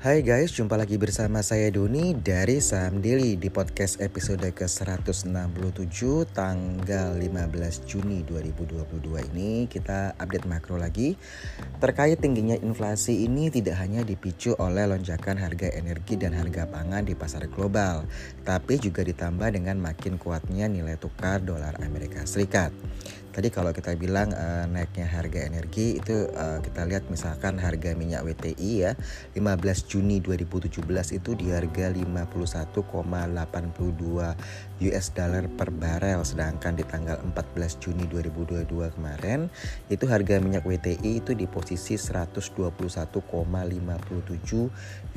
[0.00, 6.00] Hai guys, jumpa lagi bersama saya Doni dari Saham Daily di podcast episode ke-167
[6.32, 7.28] tanggal 15
[7.84, 8.96] Juni 2022
[9.36, 11.20] ini kita update makro lagi
[11.84, 17.12] terkait tingginya inflasi ini tidak hanya dipicu oleh lonjakan harga energi dan harga pangan di
[17.12, 18.08] pasar global
[18.40, 22.72] tapi juga ditambah dengan makin kuatnya nilai tukar dolar Amerika Serikat.
[23.30, 28.26] Tadi kalau kita bilang uh, naiknya harga energi itu uh, kita lihat misalkan harga minyak
[28.26, 28.98] WTI ya
[29.38, 30.82] 15 Juni 2017
[31.14, 38.66] itu di harga 51,82 US dollar per barel sedangkan di tanggal 14 Juni 2022
[38.98, 39.46] kemarin
[39.86, 43.14] itu harga minyak WTI itu di posisi 121,57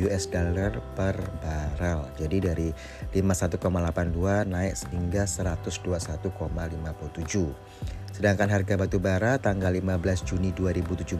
[0.05, 2.13] US dollar per barel.
[2.21, 2.69] Jadi dari
[3.09, 7.73] 51,82 naik hingga 121,57.
[8.13, 11.17] Sedangkan harga batu bara tanggal 15 Juni 2017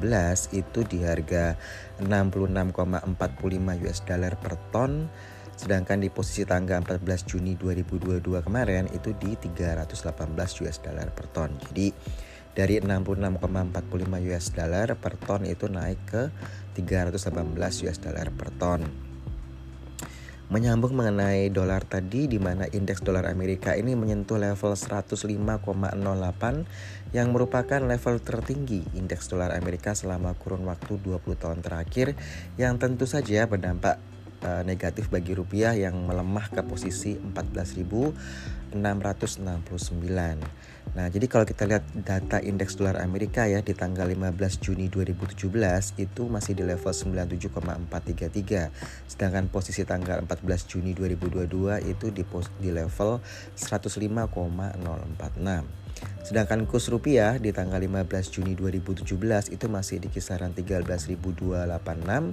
[0.54, 1.58] itu di harga
[1.98, 5.10] 66,45 US dollar per ton.
[5.58, 11.58] Sedangkan di posisi tanggal 14 Juni 2022 kemarin itu di 318 US dollar per ton.
[11.58, 11.90] Jadi
[12.54, 16.30] dari 66,45 US dollar per ton itu naik ke
[16.78, 19.13] 318 US dollar per ton.
[20.52, 27.80] Menyambung mengenai dolar tadi di mana indeks dolar Amerika ini menyentuh level 105,08 yang merupakan
[27.80, 32.20] level tertinggi indeks dolar Amerika selama kurun waktu 20 tahun terakhir
[32.60, 34.04] yang tentu saja berdampak
[34.44, 38.76] uh, negatif bagi rupiah yang melemah ke posisi 14.669.
[40.94, 45.50] Nah, jadi kalau kita lihat data indeks dolar Amerika ya di tanggal 15 Juni 2017
[45.98, 48.70] itu masih di level 97,433.
[49.10, 52.22] Sedangkan posisi tanggal 14 Juni 2022 itu di
[52.62, 53.26] di level
[53.58, 55.82] 105,046.
[56.24, 59.04] Sedangkan kurs rupiah di tanggal 15 Juni 2017
[59.52, 62.32] itu masih di kisaran 13.286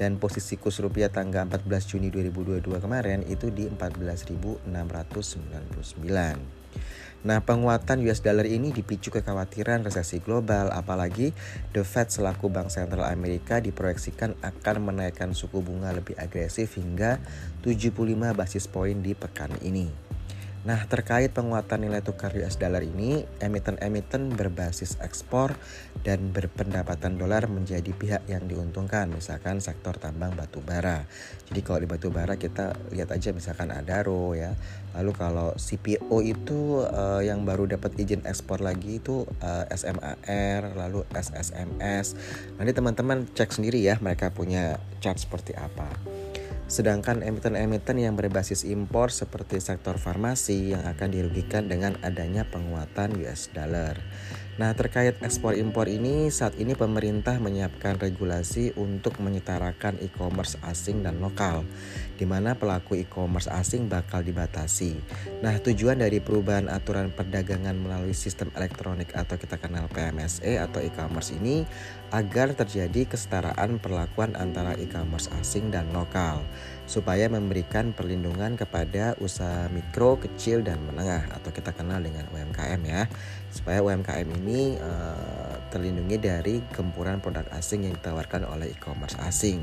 [0.00, 6.62] dan posisi kurs rupiah tanggal 14 Juni 2022 kemarin itu di 14.699.
[7.22, 11.30] Nah, penguatan US dollar ini dipicu kekhawatiran resesi global, apalagi
[11.70, 17.22] The Fed selaku Bank Sentral Amerika diproyeksikan akan menaikkan suku bunga lebih agresif hingga
[17.62, 17.94] 75
[18.34, 19.86] basis poin di pekan ini.
[20.62, 25.58] Nah, terkait penguatan nilai tukar US dollar ini, emiten-emiten berbasis ekspor
[26.06, 31.02] dan berpendapatan dolar menjadi pihak yang diuntungkan, misalkan sektor tambang batu bara.
[31.50, 34.54] Jadi kalau di batu bara kita lihat aja misalkan Adaro ya.
[34.94, 40.78] Lalu kalau CPO itu uh, yang baru dapat izin ekspor lagi itu uh, eh, SMAR,
[40.78, 42.14] lalu SSMS.
[42.54, 45.90] Nanti teman-teman cek sendiri ya mereka punya chart seperti apa.
[46.72, 53.52] Sedangkan emiten-emiten yang berbasis impor seperti sektor farmasi yang akan dirugikan dengan adanya penguatan US
[53.52, 54.00] dollar.
[54.60, 61.24] Nah, terkait ekspor impor ini, saat ini pemerintah menyiapkan regulasi untuk menyetarakan e-commerce asing dan
[61.24, 61.64] lokal,
[62.20, 64.92] di mana pelaku e-commerce asing bakal dibatasi.
[65.40, 71.32] Nah, tujuan dari perubahan aturan perdagangan melalui sistem elektronik atau kita kenal PMSE atau e-commerce
[71.32, 71.64] ini
[72.12, 76.44] agar terjadi kesetaraan perlakuan antara e-commerce asing dan lokal,
[76.84, 83.08] supaya memberikan perlindungan kepada usaha mikro, kecil, dan menengah atau kita kenal dengan UMKM ya,
[83.48, 89.62] supaya UMKM ini uh, terlindungi dari gempuran produk asing yang ditawarkan oleh e-commerce asing.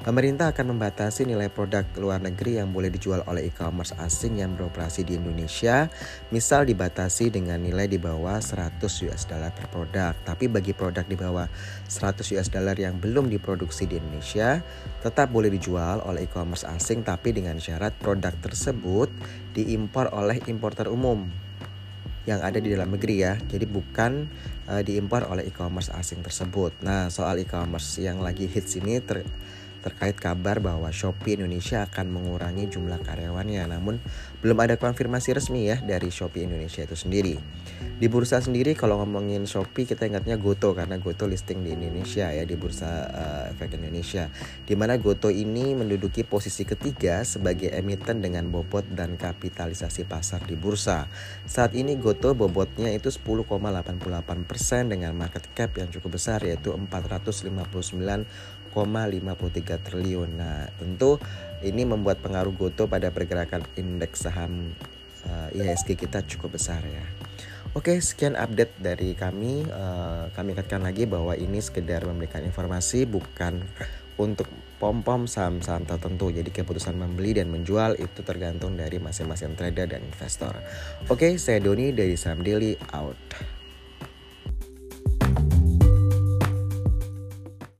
[0.00, 5.04] Pemerintah akan membatasi nilai produk luar negeri yang boleh dijual oleh e-commerce asing yang beroperasi
[5.04, 5.92] di Indonesia,
[6.32, 10.16] misal dibatasi dengan nilai di bawah 100 US dollar per produk.
[10.24, 11.44] Tapi bagi produk di bawah
[11.92, 14.64] 100 US dollar yang belum diproduksi di Indonesia,
[15.04, 19.12] tetap boleh dijual oleh e-commerce asing tapi dengan syarat produk tersebut
[19.52, 21.28] diimpor oleh importer umum
[22.22, 23.34] yang ada di dalam negeri ya.
[23.38, 24.30] Jadi bukan
[24.70, 26.70] uh, diimpor oleh e-commerce asing tersebut.
[26.82, 29.26] Nah, soal e-commerce yang lagi hits ini ter
[29.82, 33.66] terkait kabar bahwa Shopee Indonesia akan mengurangi jumlah karyawannya.
[33.66, 33.98] Namun
[34.38, 37.36] belum ada konfirmasi resmi ya dari Shopee Indonesia itu sendiri.
[38.02, 42.42] Di bursa sendiri kalau ngomongin Shopee kita ingatnya Goto karena Goto listing di Indonesia ya
[42.42, 44.26] di bursa uh, efek Indonesia.
[44.66, 50.58] Di mana Goto ini menduduki posisi ketiga sebagai emiten dengan bobot dan kapitalisasi pasar di
[50.58, 51.06] bursa.
[51.46, 59.86] Saat ini Goto bobotnya itu 10,88% dengan market cap yang cukup besar yaitu 459 1,53
[59.86, 60.30] triliun.
[60.40, 61.20] Nah, tentu
[61.62, 64.74] ini membuat pengaruh Goto pada pergerakan indeks saham
[65.28, 67.04] uh, IHSG kita cukup besar ya.
[67.72, 69.64] Oke, sekian update dari kami.
[69.64, 73.64] Uh, kami ingatkan lagi bahwa ini sekedar memberikan informasi bukan
[74.20, 74.44] untuk
[74.76, 76.28] pom-pom saham-saham tertentu.
[76.28, 80.52] Jadi keputusan membeli dan menjual itu tergantung dari masing-masing trader dan investor.
[81.08, 83.16] Oke, saya Doni dari Saham Daily out.